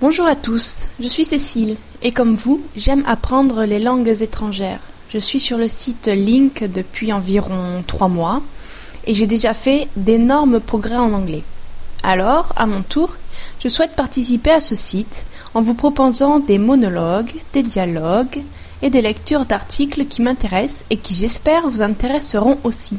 [0.00, 4.78] Bonjour à tous, je suis Cécile et comme vous, j'aime apprendre les langues étrangères.
[5.10, 8.40] Je suis sur le site Link depuis environ trois mois
[9.08, 11.42] et j'ai déjà fait d'énormes progrès en anglais.
[12.04, 13.16] Alors, à mon tour,
[13.58, 18.44] je souhaite participer à ce site en vous proposant des monologues, des dialogues
[18.82, 22.98] et des lectures d'articles qui m'intéressent et qui j'espère vous intéresseront aussi.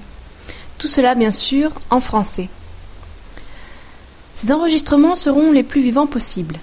[0.77, 2.49] Tout cela bien sûr en français.
[4.35, 6.59] Ces enregistrements seront les plus vivants possibles.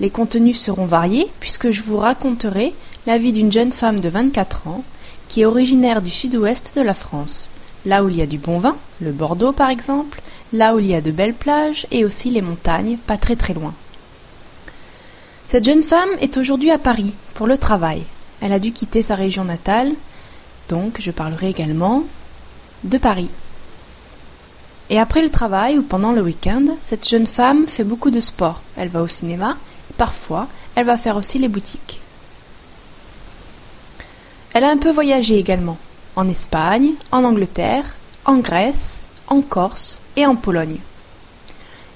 [0.00, 2.74] Les contenus seront variés puisque je vous raconterai
[3.06, 4.82] la vie d'une jeune femme de 24 ans
[5.28, 7.50] qui est originaire du sud-ouest de la France,
[7.84, 10.86] là où il y a du bon vin, le Bordeaux par exemple, là où il
[10.86, 13.74] y a de belles plages et aussi les montagnes, pas très très loin.
[15.48, 18.02] Cette jeune femme est aujourd'hui à Paris pour le travail.
[18.40, 19.92] Elle a dû quitter sa région natale,
[20.68, 22.04] donc je parlerai également
[22.84, 23.28] de Paris.
[24.88, 28.62] Et après le travail ou pendant le week-end, cette jeune femme fait beaucoup de sport.
[28.76, 29.56] Elle va au cinéma
[30.00, 32.00] parfois elle va faire aussi les boutiques.
[34.54, 35.76] Elle a un peu voyagé également,
[36.16, 37.84] en Espagne, en Angleterre,
[38.24, 40.78] en Grèce, en Corse et en Pologne.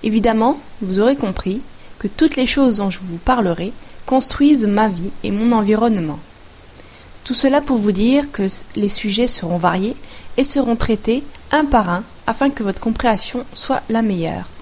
[0.02, 1.62] Évidemment, vous aurez compris
[1.98, 3.72] que toutes les choses dont je vous parlerai
[4.04, 6.18] construisent ma vie et mon environnement.
[7.24, 9.96] Tout cela pour vous dire que les sujets seront variés
[10.36, 14.53] et seront traités un par un afin que votre compréhension soit la meilleure.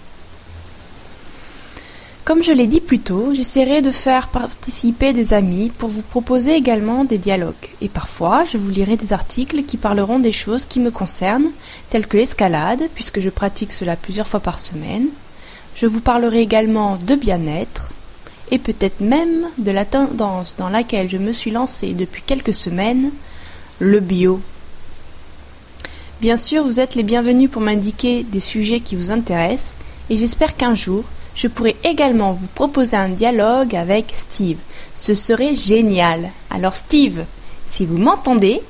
[2.25, 6.55] Comme je l'ai dit plus tôt, j'essaierai de faire participer des amis pour vous proposer
[6.55, 7.55] également des dialogues.
[7.81, 11.51] Et parfois, je vous lirai des articles qui parleront des choses qui me concernent,
[11.91, 15.09] telles que l'escalade, puisque je pratique cela plusieurs fois par semaine.
[15.75, 17.93] Je vous parlerai également de bien-être,
[18.53, 23.11] et peut-être même de la tendance dans laquelle je me suis lancée depuis quelques semaines,
[23.81, 24.41] le bio.
[26.21, 29.75] Bien sûr, vous êtes les bienvenus pour m'indiquer des sujets qui vous intéressent,
[30.09, 31.03] et j'espère qu'un jour,
[31.35, 34.59] je pourrais également vous proposer un dialogue avec Steve.
[34.95, 36.31] Ce serait génial.
[36.51, 37.25] Alors Steve,
[37.69, 38.61] si vous m'entendez,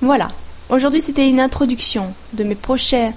[0.00, 0.28] voilà.
[0.70, 3.12] Aujourd'hui, c'était une introduction de mes prochains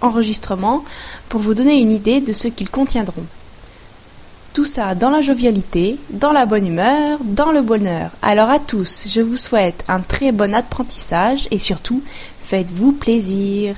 [0.00, 0.84] enregistrements
[1.28, 3.24] pour vous donner une idée de ce qu'ils contiendront.
[4.54, 8.10] Tout ça dans la jovialité, dans la bonne humeur, dans le bonheur.
[8.22, 12.02] Alors à tous, je vous souhaite un très bon apprentissage et surtout,
[12.40, 13.76] faites-vous plaisir.